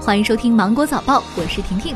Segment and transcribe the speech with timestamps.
[0.00, 1.94] 欢迎收听《芒果早报》，我是婷婷。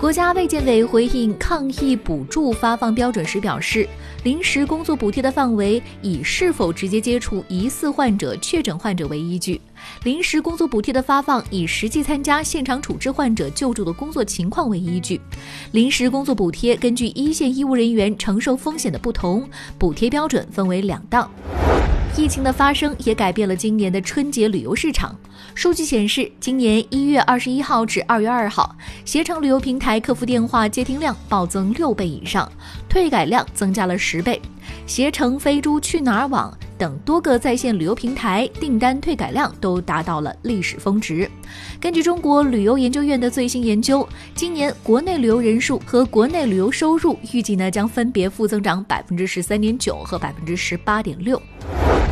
[0.00, 3.86] 国家卫健委回应抗疫补助发放标准时表示，
[4.22, 9.58] 临时工作补贴的范围以是否直接接触疑似患者、确诊患者为依据；
[10.04, 15.20] 临时工作补贴的发放以实际参加现场处置患者救助的工作情况为依据。
[15.72, 19.46] 临时工作补贴根据一线医务人员承受风险的不同，
[19.78, 21.30] 补贴标准分为两档。
[22.16, 25.14] 疫情的发生也改变了今年的春节旅游市场。
[25.52, 28.74] 数据显示，今年一月二十一号至二月二号，
[29.04, 32.50] 携程旅游平台客服电话接听量暴增六倍以上，
[32.88, 34.40] 退改量增加了十倍。
[34.86, 41.28] 携程、飞猪、去哪儿网等多个在线旅游平台订单退改量都达到了历史峰值。
[41.80, 51.40] 根据中国旅游研究院的最新研究，今年国内旅游人数和国内旅游收入预计呢将分别负增长百分之十三点九和百分之十八点六。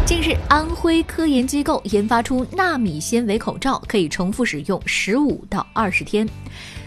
[0.04, 6.28] 近日，安徽科研机构研发出纳米纤维口罩，可以重复使用十五到二十天。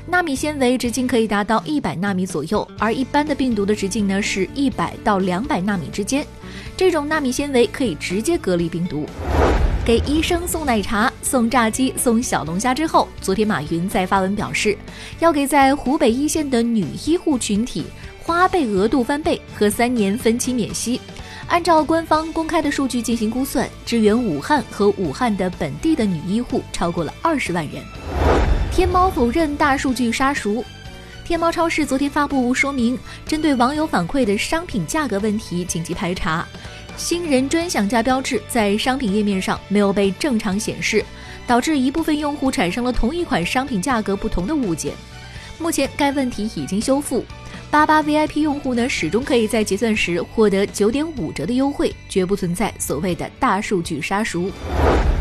[0.06, 6.28] 纳米纤维直径可以达到一百纳米左右，而一般的病毒的直径呢是一百到两百纳米之间。
[6.76, 9.06] 这种纳米纤维可以直接隔离病毒。
[9.86, 14.78] 给医生送奶茶、送炸鸡、送小龙虾之后，昨天马云在发文表示，
[15.20, 17.86] 要给在湖北一线的女医护群体
[18.22, 21.00] 花呗额度翻倍和三年分期免息。
[21.48, 27.84] 按照官方公开的数据进行估算，支援武汉和武汉的本地的女医护超过了二十万人。
[28.72, 30.66] 天猫否认大数据杀熟。
[31.24, 36.46] 天猫超市昨天发布说明，针对网友反馈的商品价格问题紧急排查，
[36.98, 41.06] 新人专享价标志在商品页面上没有被正常显示，
[41.48, 44.94] 导致一部分用户产生了同一款商品价格不同的误解。
[45.58, 47.24] 目前该问题已经修复。
[47.76, 54.50] 八八 VIP 用户呢，始终可以在结算时获得九点五折的优惠，绝不存在所谓的大数据杀熟。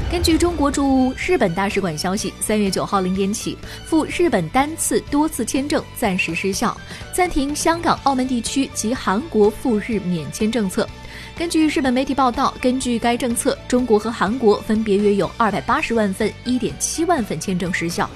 [0.08, 6.80] 根据中国驻日本大使馆消息，三月九号零点起，赴日本单次、多次签证暂时失效，
[7.12, 10.88] 暂停香港、澳门地区及韩国赴日免签政策。
[11.36, 18.08] 根据日本媒体报道，根据该政策，中国和韩国分别约有二百八十万份、一点七万份签证失效。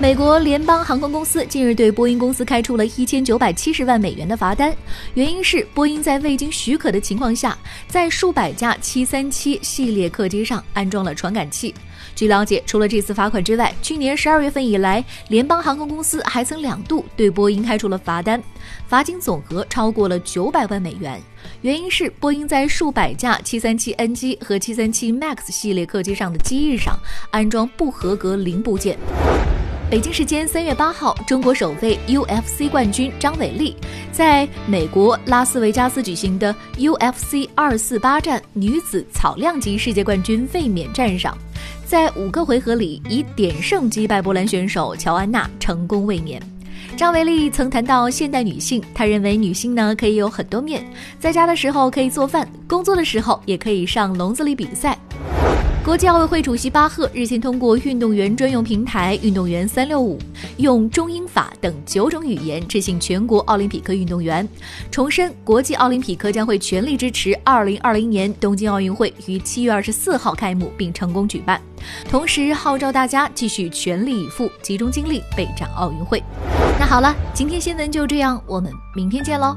[0.00, 4.72] 美国联邦航空公司近日对波音公司开出了一千九百七十万美元的罚单，
[5.14, 11.74] 原因是波音在未经许可的情况下，在数百架737系列客机上安装了传感器。
[12.14, 18.40] 据了解，除了这次罚款之外，去年十二月份以来，联邦航空公司还曾两度对波音开出了罚单，
[18.86, 21.20] 罚金总额超过了九百万美元。
[21.62, 26.96] 原因是波音在数百架737 NG 和737 MAX 系列客机上的机翼上
[27.32, 28.96] 安装不合格零部件。
[29.90, 33.74] 北京时间三月八号，中国首位 UFC 冠军张伟丽
[34.12, 41.34] 在美国拉斯维加斯举行的 UFC 二四八战女子草量级世界冠军卫冕战上，
[41.86, 46.38] 在五个回合里以点胜击败波兰选手乔安娜，成功卫冕。
[46.94, 50.86] 张伟丽曾谈到现代女性，她认为女性呢可以有很多面，
[51.18, 54.98] 在家的时候可以做饭，工作的时候也可以上笼子里比赛。
[55.84, 60.18] 国际奥委会主席巴赫日前通过运动员专用平台“运动员三六五”，
[60.58, 64.46] 用中英法等九种语言致信全国奥林匹克运动员，
[64.90, 71.58] 重申国际奥林匹克将会全力支持二零二零年东京奥运会于七月二十四号开幕并成功举办，
[72.10, 76.22] 同时号召大家继续全力以赴，集中精力备战奥运会。
[76.78, 79.56] 那好了，今天新闻就这样，我们明天见喽。